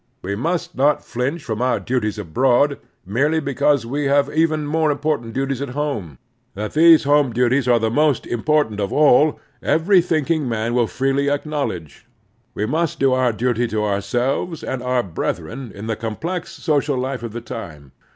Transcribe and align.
We 0.23 0.35
must 0.35 0.73
not 0.75 1.05
flinch 1.05 1.43
from 1.43 1.61
our 1.61 1.79
duties 1.79 2.17
abroad 2.17 2.79
merely 3.05 3.39
because 3.39 3.85
we 3.85 4.05
have 4.05 4.33
even 4.35 4.65
more 4.65 4.89
important 4.89 5.33
duties 5.35 5.61
at 5.61 5.69
home. 5.77 6.17
That 6.55 6.73
these 6.73 7.03
home 7.03 7.31
duties 7.33 7.67
are 7.67 7.77
the 7.77 7.91
most 7.91 8.25
important 8.25 8.79
of 8.79 8.91
all 8.91 9.39
every 9.61 10.01
thinking 10.01 10.49
man 10.49 10.73
will 10.73 10.87
freely 10.87 11.29
acknowledge. 11.29 12.07
We 12.55 12.65
must 12.65 12.99
do 12.99 13.13
our 13.13 13.31
duty 13.31 13.67
to 13.67 13.83
ourselves 13.83 14.63
and 14.63 14.81
our 14.81 15.03
brethren 15.03 15.71
in 15.75 15.85
the 15.85 15.95
complex 15.95 16.49
social 16.53 16.97
life 16.97 17.21
of 17.21 17.31
the 17.31 17.39
time. 17.41 17.91